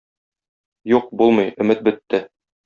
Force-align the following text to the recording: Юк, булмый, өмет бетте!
Юк, 0.91 1.11
булмый, 1.19 1.53
өмет 1.67 1.85
бетте! 1.89 2.23